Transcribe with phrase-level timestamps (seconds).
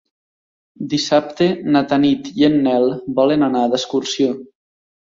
[0.93, 4.35] Dissabte na Tanit i en Nel volen anar d'excursió.